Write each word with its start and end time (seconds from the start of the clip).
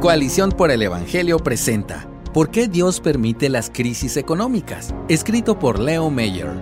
Coalición 0.00 0.50
por 0.52 0.70
el 0.70 0.80
Evangelio 0.80 1.38
presenta 1.38 2.08
¿Por 2.32 2.50
qué 2.50 2.68
Dios 2.68 3.00
permite 3.00 3.50
las 3.50 3.68
crisis 3.68 4.16
económicas? 4.16 4.94
Escrito 5.10 5.58
por 5.58 5.78
Leo 5.78 6.08
Mayer. 6.08 6.54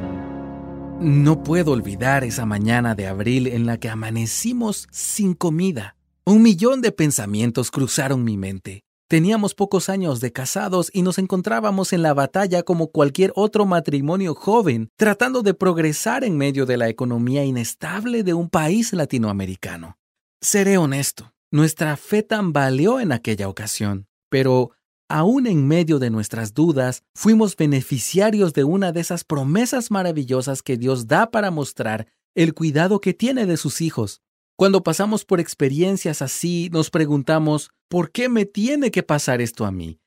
No 0.99 1.45
puedo 1.45 1.71
olvidar 1.71 2.25
esa 2.25 2.47
mañana 2.47 2.97
de 2.97 3.07
abril 3.07 3.47
en 3.47 3.65
la 3.65 3.79
que 3.79 3.91
amanecimos 3.91 4.89
sin 4.91 5.35
comida. 5.35 5.95
Un 6.25 6.43
millón 6.43 6.83
de 6.83 6.91
pensamientos 6.91 7.71
cruzaron 7.71 8.25
mi 8.25 8.37
mente. 8.37 8.83
Teníamos 9.07 9.55
pocos 9.55 9.89
años 9.89 10.21
de 10.21 10.33
casados 10.33 10.91
y 10.93 11.03
nos 11.03 11.19
encontrábamos 11.19 11.93
en 11.93 12.03
la 12.03 12.15
batalla 12.15 12.65
como 12.65 12.89
cualquier 12.89 13.33
otro 13.37 13.67
matrimonio 13.67 14.35
joven, 14.35 14.89
tratando 14.97 15.43
de 15.43 15.55
progresar 15.55 16.25
en 16.25 16.37
medio 16.37 16.67
de 16.67 16.77
la 16.77 16.89
economía 16.89 17.45
inestable 17.45 18.25
de 18.25 18.35
un 18.35 18.51
país 18.51 18.93
latinoamericano. 18.93 19.97
Seré 20.41 20.77
honesto, 20.77 21.33
nuestra 21.51 21.97
fe 21.97 22.23
tambaleó 22.23 23.01
en 23.01 23.13
aquella 23.13 23.49
ocasión, 23.49 24.07
pero 24.29 24.73
aún 25.09 25.47
en 25.47 25.67
medio 25.67 25.99
de 25.99 26.11
nuestras 26.11 26.53
dudas, 26.53 27.03
fuimos 27.15 27.57
beneficiarios 27.57 28.53
de 28.53 28.65
una 28.65 28.93
de 28.93 29.01
esas 29.01 29.25
promesas 29.25 29.91
maravillosas 29.91 30.63
que 30.63 30.77
Dios 30.77 31.07
da 31.07 31.31
para 31.31 31.51
mostrar 31.51 32.07
el 32.35 32.55
cuidado 32.55 33.01
que 33.01 33.15
tiene 33.15 33.47
de 33.47 33.57
sus 33.57 33.81
hijos. 33.81 34.21
Cuando 34.57 34.83
pasamos 34.83 35.25
por 35.25 35.41
experiencias 35.41 36.21
así, 36.21 36.69
nos 36.73 36.91
preguntamos, 36.91 37.71
¿por 37.89 38.11
qué 38.11 38.29
me 38.29 38.45
tiene 38.45 38.91
que 38.91 39.03
pasar 39.03 39.41
esto 39.41 39.65
a 39.65 39.73
mí? 39.73 40.01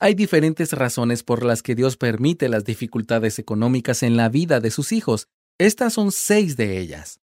Hay 0.00 0.14
diferentes 0.14 0.72
razones 0.72 1.22
por 1.22 1.44
las 1.44 1.62
que 1.62 1.74
Dios 1.74 1.96
permite 1.96 2.48
las 2.48 2.64
dificultades 2.64 3.38
económicas 3.38 4.02
en 4.02 4.16
la 4.16 4.28
vida 4.28 4.60
de 4.60 4.70
sus 4.70 4.92
hijos. 4.92 5.28
Estas 5.58 5.92
son 5.92 6.12
seis 6.12 6.56
de 6.56 6.78
ellas. 6.78 7.20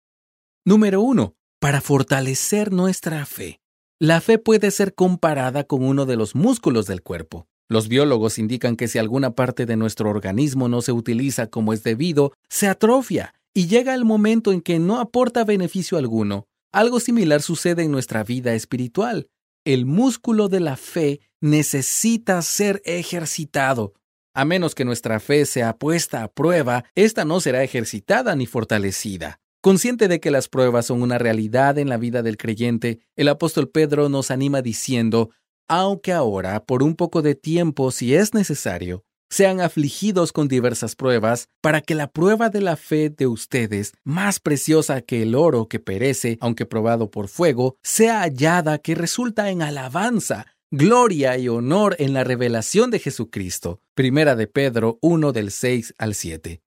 Número 0.64 1.00
uno, 1.00 1.34
para 1.60 1.80
fortalecer 1.80 2.72
nuestra 2.72 3.26
fe. 3.26 3.61
La 4.02 4.20
fe 4.20 4.36
puede 4.36 4.72
ser 4.72 4.96
comparada 4.96 5.62
con 5.62 5.84
uno 5.84 6.06
de 6.06 6.16
los 6.16 6.34
músculos 6.34 6.88
del 6.88 7.02
cuerpo. 7.02 7.46
Los 7.68 7.86
biólogos 7.86 8.36
indican 8.36 8.74
que 8.74 8.88
si 8.88 8.98
alguna 8.98 9.36
parte 9.36 9.64
de 9.64 9.76
nuestro 9.76 10.10
organismo 10.10 10.68
no 10.68 10.82
se 10.82 10.90
utiliza 10.90 11.46
como 11.46 11.72
es 11.72 11.84
debido, 11.84 12.32
se 12.48 12.66
atrofia 12.66 13.32
y 13.54 13.68
llega 13.68 13.94
el 13.94 14.04
momento 14.04 14.50
en 14.50 14.60
que 14.60 14.80
no 14.80 14.98
aporta 14.98 15.44
beneficio 15.44 15.98
alguno. 15.98 16.48
Algo 16.72 16.98
similar 16.98 17.42
sucede 17.42 17.84
en 17.84 17.92
nuestra 17.92 18.24
vida 18.24 18.54
espiritual. 18.54 19.28
El 19.64 19.86
músculo 19.86 20.48
de 20.48 20.58
la 20.58 20.76
fe 20.76 21.20
necesita 21.40 22.42
ser 22.42 22.82
ejercitado. 22.84 23.94
A 24.34 24.44
menos 24.44 24.74
que 24.74 24.84
nuestra 24.84 25.20
fe 25.20 25.46
sea 25.46 25.78
puesta 25.78 26.24
a 26.24 26.32
prueba, 26.32 26.82
esta 26.96 27.24
no 27.24 27.38
será 27.38 27.62
ejercitada 27.62 28.34
ni 28.34 28.46
fortalecida. 28.46 29.38
Consciente 29.62 30.08
de 30.08 30.18
que 30.18 30.32
las 30.32 30.48
pruebas 30.48 30.86
son 30.86 31.02
una 31.02 31.18
realidad 31.18 31.78
en 31.78 31.88
la 31.88 31.96
vida 31.96 32.24
del 32.24 32.36
creyente, 32.36 32.98
el 33.14 33.28
apóstol 33.28 33.70
Pedro 33.70 34.08
nos 34.08 34.32
anima 34.32 34.60
diciendo, 34.60 35.30
aunque 35.68 36.12
ahora, 36.12 36.64
por 36.64 36.82
un 36.82 36.96
poco 36.96 37.22
de 37.22 37.36
tiempo, 37.36 37.92
si 37.92 38.12
es 38.16 38.34
necesario, 38.34 39.04
sean 39.30 39.60
afligidos 39.60 40.32
con 40.32 40.48
diversas 40.48 40.96
pruebas, 40.96 41.46
para 41.60 41.80
que 41.80 41.94
la 41.94 42.10
prueba 42.10 42.48
de 42.48 42.60
la 42.60 42.74
fe 42.74 43.08
de 43.08 43.28
ustedes, 43.28 43.92
más 44.02 44.40
preciosa 44.40 45.00
que 45.00 45.22
el 45.22 45.36
oro 45.36 45.68
que 45.68 45.78
perece, 45.78 46.38
aunque 46.40 46.66
probado 46.66 47.12
por 47.12 47.28
fuego, 47.28 47.76
sea 47.84 48.22
hallada 48.22 48.78
que 48.78 48.96
resulta 48.96 49.48
en 49.50 49.62
alabanza, 49.62 50.48
gloria 50.72 51.38
y 51.38 51.48
honor 51.48 51.94
en 52.00 52.14
la 52.14 52.24
revelación 52.24 52.90
de 52.90 52.98
Jesucristo. 52.98 53.80
Primera 53.94 54.34
de 54.34 54.48
Pedro 54.48 54.98
1 55.02 55.30
del 55.30 55.52
6 55.52 55.94
al 55.98 56.16
7. 56.16 56.61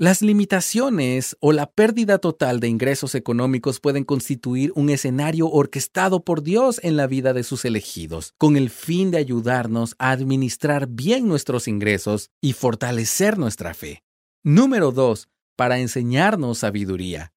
Las 0.00 0.22
limitaciones 0.22 1.36
o 1.40 1.50
la 1.50 1.72
pérdida 1.72 2.18
total 2.18 2.60
de 2.60 2.68
ingresos 2.68 3.16
económicos 3.16 3.80
pueden 3.80 4.04
constituir 4.04 4.70
un 4.76 4.90
escenario 4.90 5.48
orquestado 5.48 6.22
por 6.22 6.44
Dios 6.44 6.78
en 6.84 6.96
la 6.96 7.08
vida 7.08 7.32
de 7.32 7.42
sus 7.42 7.64
elegidos, 7.64 8.32
con 8.38 8.56
el 8.56 8.70
fin 8.70 9.10
de 9.10 9.18
ayudarnos 9.18 9.96
a 9.98 10.12
administrar 10.12 10.86
bien 10.86 11.26
nuestros 11.26 11.66
ingresos 11.66 12.30
y 12.40 12.52
fortalecer 12.52 13.38
nuestra 13.38 13.74
fe. 13.74 14.04
Número 14.44 14.92
2. 14.92 15.28
Para 15.56 15.80
enseñarnos 15.80 16.58
sabiduría. 16.58 17.32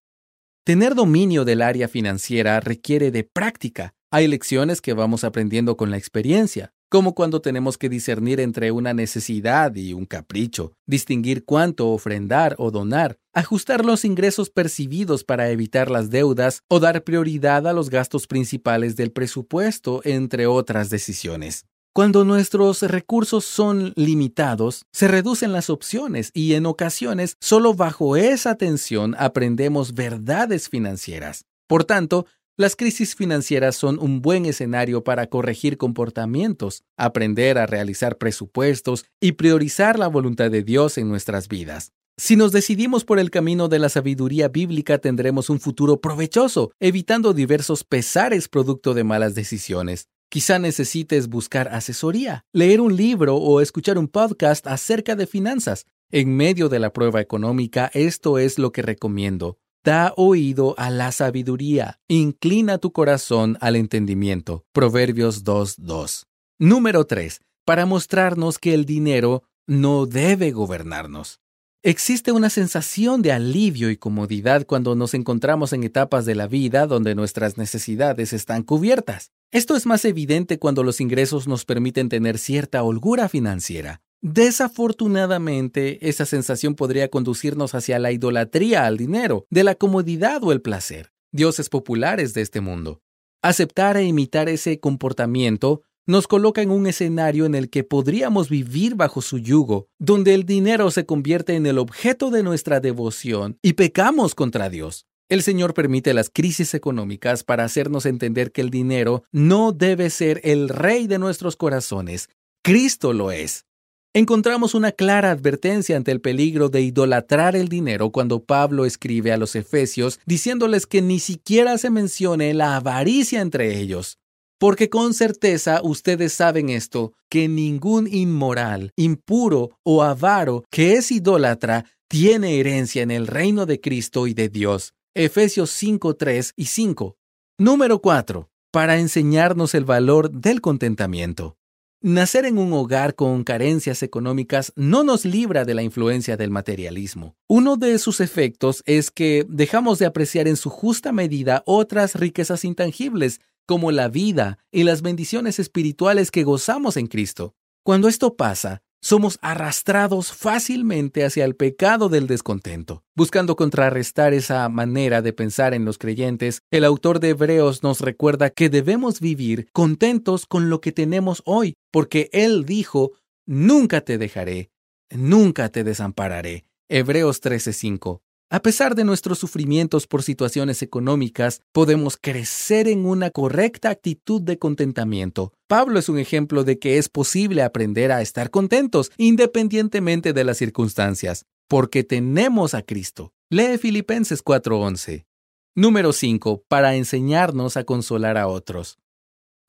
Tener 0.64 0.94
dominio 0.94 1.46
del 1.46 1.64
área 1.64 1.88
financiera 1.88 2.60
requiere 2.60 3.10
de 3.10 3.24
práctica. 3.24 3.96
Hay 4.12 4.28
lecciones 4.28 4.82
que 4.82 4.94
vamos 4.94 5.24
aprendiendo 5.24 5.78
con 5.78 5.90
la 5.90 5.98
experiencia 5.98 6.74
como 6.92 7.16
cuando 7.16 7.40
tenemos 7.40 7.78
que 7.78 7.88
discernir 7.88 8.42
entre 8.42 8.70
una 8.74 8.94
necesidad 8.94 9.74
y 9.76 9.94
un 9.94 10.06
capricho, 10.06 10.74
distinguir 10.86 11.46
cuánto 11.46 11.88
ofrendar 11.88 12.54
o 12.58 12.70
donar, 12.70 13.18
ajustar 13.34 13.86
los 13.86 14.04
ingresos 14.04 14.50
percibidos 14.50 15.24
para 15.24 15.50
evitar 15.52 15.90
las 15.90 16.10
deudas 16.10 16.64
o 16.68 16.82
dar 16.82 17.06
prioridad 17.06 17.66
a 17.66 17.72
los 17.72 17.90
gastos 17.90 18.28
principales 18.28 18.98
del 18.98 19.14
presupuesto, 19.14 20.02
entre 20.04 20.48
otras 20.48 20.90
decisiones. 20.90 21.66
Cuando 21.94 22.26
nuestros 22.26 22.82
recursos 22.82 23.46
son 23.46 23.94
limitados, 23.96 24.84
se 24.92 25.08
reducen 25.08 25.54
las 25.54 25.70
opciones 25.70 26.30
y 26.34 26.56
en 26.56 26.66
ocasiones 26.66 27.38
solo 27.40 27.74
bajo 27.74 28.18
esa 28.18 28.56
tensión 28.56 29.16
aprendemos 29.18 29.94
verdades 29.94 30.68
financieras. 30.68 31.46
Por 31.68 31.86
tanto, 31.86 32.26
las 32.62 32.76
crisis 32.76 33.16
financieras 33.16 33.76
son 33.76 34.00
un 34.00 34.22
buen 34.22 34.46
escenario 34.46 35.04
para 35.04 35.28
corregir 35.28 35.78
comportamientos, 35.78 36.84
aprender 36.96 37.58
a 37.58 37.66
realizar 37.66 38.18
presupuestos 38.18 39.06
y 39.20 39.34
priorizar 39.34 39.98
la 39.98 40.08
voluntad 40.08 40.52
de 40.52 40.62
Dios 40.64 40.98
en 41.00 41.10
nuestras 41.10 41.48
vidas. 41.48 41.92
Si 42.18 42.36
nos 42.36 42.52
decidimos 42.52 43.04
por 43.04 43.18
el 43.18 43.32
camino 43.32 43.68
de 43.68 43.80
la 43.80 43.90
sabiduría 43.90 44.48
bíblica 44.48 45.00
tendremos 45.00 45.50
un 45.50 45.60
futuro 45.60 46.02
provechoso, 46.02 46.72
evitando 46.80 47.34
diversos 47.34 47.84
pesares 47.84 48.48
producto 48.48 48.94
de 48.94 49.04
malas 49.04 49.34
decisiones. 49.34 50.08
Quizá 50.30 50.60
necesites 50.60 51.30
buscar 51.30 51.68
asesoría, 51.70 52.46
leer 52.54 52.80
un 52.80 52.96
libro 52.96 53.38
o 53.38 53.60
escuchar 53.60 53.98
un 53.98 54.08
podcast 54.08 54.68
acerca 54.68 55.16
de 55.16 55.26
finanzas. 55.26 55.86
En 56.12 56.36
medio 56.36 56.70
de 56.70 56.78
la 56.78 56.94
prueba 56.94 57.22
económica, 57.22 57.90
esto 57.94 58.38
es 58.38 58.60
lo 58.60 58.72
que 58.72 58.84
recomiendo. 58.84 59.58
Da 59.84 60.14
oído 60.16 60.76
a 60.78 60.92
la 60.92 61.12
sabiduría, 61.12 62.00
inclina 62.08 62.78
tu 62.78 62.92
corazón 62.92 63.58
al 63.62 63.76
entendimiento. 63.76 64.64
Proverbios 64.74 65.44
2.2. 65.44 66.26
Número 66.60 67.06
3. 67.06 67.42
Para 67.66 67.88
mostrarnos 67.88 68.60
que 68.60 68.76
el 68.76 68.86
dinero 68.86 69.42
no 69.66 70.06
debe 70.06 70.52
gobernarnos. 70.52 71.40
Existe 71.82 72.32
una 72.32 72.52
sensación 72.52 73.24
de 73.24 73.32
alivio 73.32 73.90
y 73.90 73.98
comodidad 73.98 74.68
cuando 74.68 74.94
nos 74.94 75.16
encontramos 75.16 75.74
en 75.74 75.84
etapas 75.84 76.28
de 76.28 76.36
la 76.36 76.46
vida 76.46 76.86
donde 76.86 77.16
nuestras 77.16 77.58
necesidades 77.58 78.34
están 78.34 78.62
cubiertas. 78.62 79.32
Esto 79.50 79.76
es 79.76 79.88
más 79.88 80.06
evidente 80.06 80.60
cuando 80.60 80.84
los 80.84 81.02
ingresos 81.02 81.48
nos 81.48 81.66
permiten 81.66 82.08
tener 82.08 82.38
cierta 82.38 82.84
holgura 82.84 83.30
financiera. 83.30 84.04
Desafortunadamente, 84.22 86.08
esa 86.08 86.28
sensación 86.28 86.76
podría 86.76 87.10
conducirnos 87.10 87.74
hacia 87.74 87.98
la 87.98 88.12
idolatría 88.12 88.86
al 88.86 88.98
dinero, 88.98 89.48
de 89.50 89.64
la 89.64 89.74
comodidad 89.74 90.44
o 90.44 90.52
el 90.52 90.62
placer, 90.62 91.12
dioses 91.32 91.70
populares 91.70 92.36
de 92.36 92.42
este 92.42 92.62
mundo. 92.62 93.02
Aceptar 93.42 93.98
e 93.98 94.04
imitar 94.04 94.48
ese 94.48 94.80
comportamiento 94.80 95.82
nos 96.06 96.28
coloca 96.28 96.62
en 96.62 96.70
un 96.70 96.86
escenario 96.86 97.46
en 97.46 97.56
el 97.56 97.72
que 97.72 97.84
podríamos 97.84 98.50
vivir 98.50 98.94
bajo 98.94 99.22
su 99.22 99.40
yugo, 99.40 99.88
donde 99.98 100.36
el 100.36 100.46
dinero 100.46 100.92
se 100.92 101.06
convierte 101.08 101.56
en 101.56 101.66
el 101.66 101.80
objeto 101.80 102.30
de 102.30 102.44
nuestra 102.44 102.80
devoción 102.80 103.58
y 103.64 103.74
pecamos 103.74 104.36
contra 104.36 104.70
Dios. 104.70 105.08
El 105.30 105.42
Señor 105.42 105.74
permite 105.74 106.14
las 106.14 106.30
crisis 106.30 106.74
económicas 106.76 107.44
para 107.44 107.64
hacernos 107.64 108.06
entender 108.06 108.52
que 108.52 108.62
el 108.62 108.70
dinero 108.70 109.24
no 109.32 109.72
debe 109.72 110.10
ser 110.10 110.42
el 110.44 110.70
rey 110.70 111.08
de 111.08 111.18
nuestros 111.18 111.56
corazones. 111.56 112.30
Cristo 112.64 113.14
lo 113.14 113.32
es. 113.32 113.66
Encontramos 114.14 114.76
una 114.76 114.92
clara 114.92 115.32
advertencia 115.32 115.96
ante 115.96 116.12
el 116.12 116.20
peligro 116.20 116.68
de 116.68 116.82
idolatrar 116.82 117.56
el 117.56 117.70
dinero 117.70 118.12
cuando 118.12 118.44
Pablo 118.44 118.84
escribe 118.84 119.32
a 119.32 119.38
los 119.38 119.56
Efesios 119.56 120.20
diciéndoles 120.26 120.86
que 120.86 121.02
ni 121.02 121.20
siquiera 121.20 121.78
se 121.78 121.90
mencione 121.90 122.54
la 122.54 122.76
avaricia 122.76 123.40
entre 123.40 123.80
ellos. 123.80 124.18
Porque 124.60 124.90
con 124.90 125.14
certeza 125.14 125.80
ustedes 125.82 126.34
saben 126.34 126.70
esto, 126.70 127.14
que 127.30 127.48
ningún 127.48 128.06
inmoral, 128.06 128.92
impuro 128.98 129.80
o 129.84 130.04
avaro 130.04 130.66
que 130.70 130.96
es 130.96 131.10
idólatra 131.10 131.86
tiene 132.10 132.60
herencia 132.60 133.04
en 133.04 133.12
el 133.12 133.28
reino 133.28 133.66
de 133.66 133.80
Cristo 133.80 134.28
y 134.28 134.34
de 134.34 134.50
Dios. 134.50 134.94
Efesios 135.16 135.70
5, 135.70 136.18
3 136.18 136.52
y 136.58 136.66
5. 136.66 137.16
Número 137.58 138.02
4. 138.02 138.50
Para 138.74 139.00
enseñarnos 139.00 139.74
el 139.74 139.86
valor 139.86 140.32
del 140.32 140.60
contentamiento. 140.60 141.56
Nacer 142.04 142.46
en 142.46 142.58
un 142.58 142.74
hogar 142.74 143.14
con 143.14 143.44
carencias 143.44 144.02
económicas 144.02 144.74
no 144.76 145.04
nos 145.04 145.24
libra 145.24 145.66
de 145.66 145.76
la 145.76 145.84
influencia 145.84 146.36
del 146.36 146.50
materialismo. 146.50 147.36
Uno 147.48 147.78
de 147.78 148.00
sus 148.00 148.22
efectos 148.22 148.82
es 148.88 149.12
que 149.12 149.46
dejamos 149.48 150.00
de 150.00 150.08
apreciar 150.08 150.48
en 150.48 150.58
su 150.58 150.72
justa 150.72 151.12
medida 151.12 151.62
otras 151.68 152.16
riquezas 152.16 152.66
intangibles, 152.66 153.40
como 153.68 153.92
la 153.92 154.08
vida 154.08 154.58
y 154.72 154.82
las 154.82 155.04
bendiciones 155.04 155.60
espirituales 155.60 156.32
que 156.32 156.44
gozamos 156.44 156.98
en 156.98 157.06
Cristo. 157.06 157.54
Cuando 157.84 158.08
esto 158.08 158.36
pasa, 158.36 158.82
somos 159.02 159.40
arrastrados 159.42 160.32
fácilmente 160.32 161.26
hacia 161.26 161.46
el 161.46 161.56
pecado 161.56 162.08
del 162.08 162.28
descontento. 162.28 163.04
Buscando 163.16 163.56
contrarrestar 163.56 164.34
esa 164.34 164.70
manera 164.70 165.22
de 165.22 165.34
pensar 165.34 165.74
en 165.74 165.86
los 165.86 165.98
creyentes, 165.98 166.62
el 166.72 166.86
autor 166.86 167.20
de 167.20 167.30
Hebreos 167.30 167.84
nos 167.84 168.00
recuerda 168.02 168.50
que 168.52 168.70
debemos 168.70 169.20
vivir 169.20 169.68
contentos 169.74 170.46
con 170.46 170.70
lo 170.70 170.82
que 170.82 170.92
tenemos 170.92 171.42
hoy, 171.46 171.74
porque 171.92 172.30
Él 172.32 172.66
dijo, 172.66 173.14
Nunca 173.48 174.02
te 174.02 174.18
dejaré, 174.18 174.70
nunca 175.10 175.70
te 175.70 175.84
desampararé. 175.84 176.66
Hebreos 176.88 177.42
13:5. 177.42 178.22
A 178.54 178.62
pesar 178.62 178.96
de 178.96 179.06
nuestros 179.06 179.40
sufrimientos 179.40 180.08
por 180.08 180.24
situaciones 180.24 180.82
económicas, 180.82 181.62
podemos 181.72 182.18
crecer 182.18 182.90
en 182.90 183.06
una 183.06 183.30
correcta 183.30 183.90
actitud 183.90 184.42
de 184.42 184.60
contentamiento. 184.60 185.54
Pablo 185.70 185.98
es 185.98 186.10
un 186.10 186.20
ejemplo 186.20 186.66
de 186.66 186.78
que 186.78 186.98
es 186.98 187.08
posible 187.08 187.64
aprender 187.64 188.12
a 188.12 188.22
estar 188.22 188.50
contentos 188.50 189.10
independientemente 189.16 190.34
de 190.34 190.44
las 190.44 190.58
circunstancias, 190.58 191.46
porque 191.70 192.04
tenemos 192.04 192.74
a 192.74 192.82
Cristo. 192.82 193.32
Lee 193.50 193.78
Filipenses 193.78 194.44
4:11. 194.44 195.26
Número 195.74 196.12
5. 196.12 196.66
Para 196.68 196.96
enseñarnos 196.96 197.78
a 197.78 197.86
consolar 197.86 198.38
a 198.38 198.50
otros. 198.50 199.00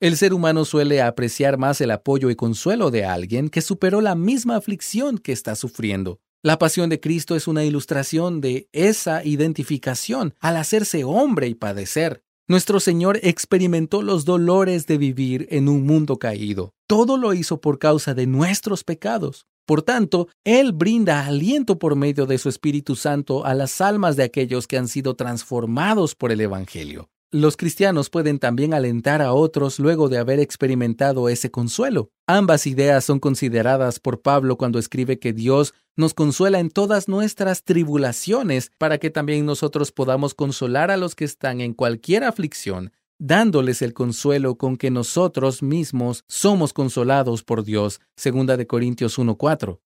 El 0.01 0.17
ser 0.17 0.33
humano 0.33 0.65
suele 0.65 1.01
apreciar 1.01 1.57
más 1.57 1.79
el 1.79 1.91
apoyo 1.91 2.29
y 2.29 2.35
consuelo 2.35 2.91
de 2.91 3.05
alguien 3.05 3.47
que 3.47 3.61
superó 3.61 4.01
la 4.01 4.15
misma 4.15 4.57
aflicción 4.57 5.19
que 5.19 5.31
está 5.31 5.55
sufriendo. 5.55 6.19
La 6.45 6.59
pasión 6.59 6.89
de 6.89 6.99
Cristo 6.99 7.37
es 7.37 7.47
una 7.47 7.63
ilustración 7.63 8.41
de 8.41 8.67
esa 8.73 9.23
identificación 9.23 10.35
al 10.41 10.57
hacerse 10.57 11.05
hombre 11.05 11.47
y 11.47 11.55
padecer. 11.55 12.21
Nuestro 12.49 12.81
Señor 12.81 13.17
experimentó 13.23 14.01
los 14.01 14.25
dolores 14.25 14.85
de 14.85 14.97
vivir 14.97 15.47
en 15.51 15.69
un 15.69 15.85
mundo 15.85 16.19
caído. 16.19 16.73
Todo 16.85 17.15
lo 17.15 17.33
hizo 17.33 17.61
por 17.61 17.79
causa 17.79 18.13
de 18.13 18.27
nuestros 18.27 18.83
pecados. 18.83 19.47
Por 19.65 19.83
tanto, 19.83 20.27
Él 20.43 20.73
brinda 20.73 21.25
aliento 21.25 21.79
por 21.79 21.95
medio 21.95 22.25
de 22.25 22.37
su 22.37 22.49
Espíritu 22.49 22.97
Santo 22.97 23.45
a 23.45 23.53
las 23.53 23.79
almas 23.79 24.17
de 24.17 24.23
aquellos 24.23 24.67
que 24.67 24.77
han 24.77 24.89
sido 24.89 25.15
transformados 25.15 26.13
por 26.13 26.33
el 26.33 26.41
Evangelio. 26.41 27.09
Los 27.33 27.57
cristianos 27.57 28.11
pueden 28.11 28.37
también 28.37 28.75
alentar 28.75 29.23
a 29.23 29.33
otros 29.33 29.79
luego 29.79 30.07
de 30.07 30.19
haber 30.19 30.39
experimentado 30.39 31.29
ese 31.29 31.49
consuelo. 31.49 32.11
Ambas 32.27 32.67
ideas 32.67 33.05
son 33.05 33.19
consideradas 33.19 33.99
por 33.99 34.21
Pablo 34.21 34.55
cuando 34.55 34.77
escribe 34.77 35.17
que 35.17 35.33
Dios 35.33 35.73
nos 35.95 36.13
consuela 36.13 36.59
en 36.59 36.69
todas 36.69 37.07
nuestras 37.07 37.63
tribulaciones 37.63 38.69
para 38.77 38.99
que 38.99 39.09
también 39.09 39.47
nosotros 39.47 39.91
podamos 39.91 40.35
consolar 40.35 40.91
a 40.91 40.97
los 40.97 41.15
que 41.15 41.25
están 41.25 41.59
en 41.59 41.73
cualquier 41.73 42.23
aflicción, 42.23 42.93
dándoles 43.17 43.81
el 43.81 43.95
consuelo 43.95 44.55
con 44.59 44.77
que 44.77 44.91
nosotros 44.91 45.63
mismos 45.63 46.25
somos 46.27 46.71
consolados 46.71 47.41
por 47.41 47.63
Dios. 47.63 47.99
Segunda 48.15 48.57
de 48.57 48.67
Corintios 48.67 49.17
1:4. 49.17 49.79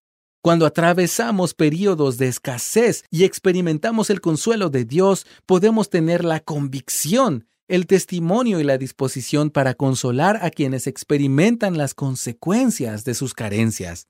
Cuando 0.48 0.66
atravesamos 0.66 1.54
periodos 1.54 2.18
de 2.18 2.30
escasez 2.30 3.04
y 3.12 3.26
experimentamos 3.26 4.10
el 4.10 4.22
consuelo 4.22 4.70
de 4.70 4.86
Dios, 4.86 5.28
podemos 5.46 5.90
tener 5.90 6.24
la 6.24 6.40
convicción, 6.40 7.50
el 7.68 7.86
testimonio 7.86 8.62
y 8.62 8.64
la 8.64 8.78
disposición 8.78 9.50
para 9.50 9.74
consolar 9.74 10.40
a 10.42 10.50
quienes 10.50 10.88
experimentan 10.88 11.78
las 11.78 11.94
consecuencias 11.94 13.04
de 13.04 13.14
sus 13.14 13.34
carencias. 13.34 14.08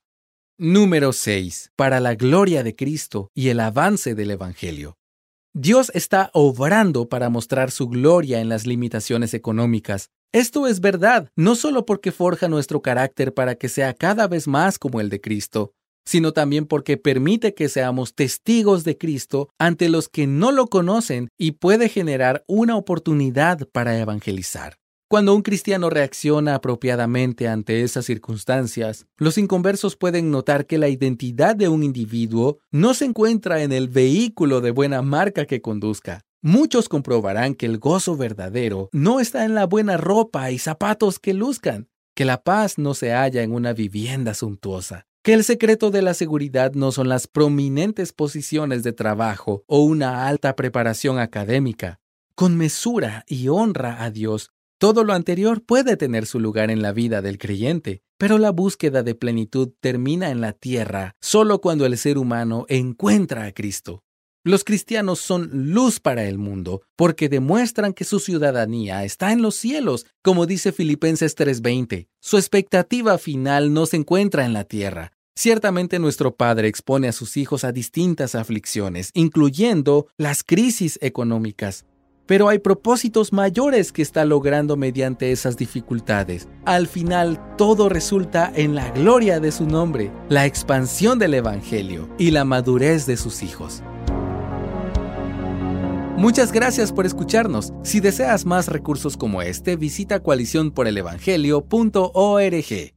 Número 0.60 1.12
6. 1.12 1.72
Para 1.76 2.00
la 2.00 2.14
gloria 2.14 2.62
de 2.62 2.76
Cristo 2.76 3.32
y 3.34 3.50
el 3.50 3.60
avance 3.60 4.14
del 4.14 4.30
Evangelio. 4.30 4.96
Dios 5.56 5.92
está 5.96 6.30
obrando 6.36 7.10
para 7.10 7.32
mostrar 7.32 7.72
su 7.72 7.90
gloria 7.90 8.42
en 8.42 8.50
las 8.50 8.68
limitaciones 8.68 9.34
económicas. 9.34 10.12
Esto 10.32 10.68
es 10.68 10.82
verdad, 10.82 11.32
no 11.36 11.56
solo 11.56 11.88
porque 11.88 12.12
forja 12.12 12.48
nuestro 12.48 12.84
carácter 12.84 13.34
para 13.34 13.56
que 13.56 13.70
sea 13.70 13.96
cada 13.96 14.28
vez 14.28 14.48
más 14.48 14.78
como 14.78 15.02
el 15.02 15.10
de 15.10 15.20
Cristo, 15.20 15.74
sino 16.08 16.32
también 16.32 16.66
porque 16.66 16.96
permite 16.96 17.54
que 17.54 17.68
seamos 17.68 18.16
testigos 18.16 18.86
de 18.86 18.98
Cristo 18.98 19.50
ante 19.60 19.90
los 19.90 20.08
que 20.08 20.26
no 20.26 20.54
lo 20.54 20.68
conocen 20.68 21.28
y 21.38 21.52
puede 21.52 21.90
generar 21.90 22.46
una 22.48 22.78
oportunidad 22.78 23.68
para 23.74 24.00
evangelizar. 24.00 24.78
Cuando 25.10 25.36
un 25.36 25.42
cristiano 25.42 25.90
reacciona 25.90 26.56
apropiadamente 26.56 27.48
ante 27.48 27.84
esas 27.84 28.06
circunstancias, 28.06 29.06
los 29.18 29.38
inconversos 29.38 29.96
pueden 29.96 30.32
notar 30.32 30.66
que 30.66 30.78
la 30.78 30.90
identidad 30.90 31.56
de 31.56 31.68
un 31.68 31.84
individuo 31.84 32.60
no 32.72 32.94
se 32.94 33.06
encuentra 33.06 33.62
en 33.62 33.72
el 33.72 33.90
vehículo 33.90 34.62
de 34.62 34.72
buena 34.72 35.02
marca 35.02 35.46
que 35.46 35.62
conduzca. 35.62 36.22
Muchos 36.42 36.88
comprobarán 36.88 37.56
que 37.56 37.66
el 37.66 37.80
gozo 37.80 38.16
verdadero 38.16 38.90
no 38.94 39.20
está 39.20 39.44
en 39.44 39.56
la 39.56 39.66
buena 39.66 39.98
ropa 39.98 40.52
y 40.52 40.60
zapatos 40.60 41.20
que 41.20 41.34
luzcan, 41.34 41.90
que 42.16 42.26
la 42.26 42.44
paz 42.44 42.78
no 42.78 42.94
se 42.94 43.12
halla 43.12 43.44
en 43.44 43.54
una 43.54 43.74
vivienda 43.74 44.34
suntuosa, 44.34 45.07
que 45.28 45.34
el 45.34 45.44
secreto 45.44 45.92
de 45.92 46.02
la 46.02 46.14
seguridad 46.14 46.72
no 46.72 46.94
son 46.94 47.10
las 47.10 47.28
prominentes 47.28 48.14
posiciones 48.14 48.84
de 48.84 48.94
trabajo 48.94 49.66
o 49.68 49.84
una 49.84 50.26
alta 50.26 50.56
preparación 50.56 51.20
académica. 51.20 52.00
Con 52.34 52.56
mesura 52.56 53.26
y 53.28 53.50
honra 53.50 54.06
a 54.06 54.10
Dios, 54.10 54.52
todo 54.78 55.04
lo 55.04 55.12
anterior 55.12 55.62
puede 55.66 55.98
tener 55.98 56.28
su 56.28 56.40
lugar 56.40 56.72
en 56.72 56.82
la 56.82 56.94
vida 56.94 57.22
del 57.22 57.40
creyente, 57.40 58.04
pero 58.18 58.38
la 58.38 58.52
búsqueda 58.52 59.04
de 59.04 59.16
plenitud 59.16 59.74
termina 59.82 60.32
en 60.32 60.40
la 60.40 60.54
tierra 60.54 61.18
solo 61.20 61.60
cuando 61.60 61.86
el 61.86 61.98
ser 61.98 62.18
humano 62.18 62.66
encuentra 62.70 63.44
a 63.44 63.52
Cristo. 63.52 64.06
Los 64.46 64.64
cristianos 64.64 65.20
son 65.20 65.74
luz 65.74 66.00
para 66.00 66.24
el 66.24 66.38
mundo 66.38 66.84
porque 66.96 67.28
demuestran 67.28 67.92
que 67.92 68.06
su 68.06 68.22
ciudadanía 68.22 69.04
está 69.04 69.34
en 69.34 69.42
los 69.42 69.56
cielos, 69.56 70.06
como 70.22 70.46
dice 70.46 70.72
Filipenses 70.72 71.36
3:20. 71.36 72.08
Su 72.22 72.38
expectativa 72.38 73.18
final 73.18 73.74
no 73.74 73.86
se 73.88 73.98
encuentra 73.98 74.46
en 74.46 74.54
la 74.54 74.64
tierra, 74.64 75.12
Ciertamente 75.38 76.00
nuestro 76.00 76.36
Padre 76.36 76.68
expone 76.68 77.08
a 77.08 77.12
sus 77.12 77.38
hijos 77.38 77.64
a 77.64 77.72
distintas 77.72 78.34
aflicciones, 78.34 79.12
incluyendo 79.14 80.08
las 80.18 80.44
crisis 80.44 80.98
económicas. 81.00 81.86
Pero 82.26 82.50
hay 82.50 82.58
propósitos 82.58 83.32
mayores 83.32 83.92
que 83.92 84.02
está 84.02 84.26
logrando 84.26 84.78
mediante 84.78 85.32
esas 85.32 85.56
dificultades. 85.56 86.48
Al 86.66 86.88
final, 86.88 87.56
todo 87.56 87.88
resulta 87.88 88.52
en 88.56 88.74
la 88.74 88.90
gloria 88.90 89.40
de 89.40 89.52
su 89.52 89.68
nombre, 89.68 90.12
la 90.28 90.48
expansión 90.48 91.20
del 91.20 91.36
Evangelio 91.36 92.10
y 92.18 92.32
la 92.32 92.44
madurez 92.44 93.06
de 93.06 93.16
sus 93.16 93.44
hijos. 93.44 93.84
Muchas 96.18 96.52
gracias 96.52 96.92
por 96.92 97.06
escucharnos. 97.06 97.74
Si 97.84 98.00
deseas 98.00 98.48
más 98.48 98.70
recursos 98.70 99.16
como 99.16 99.44
este, 99.44 99.76
visita 99.76 100.20
coaliciónporelevangelio.org. 100.20 102.97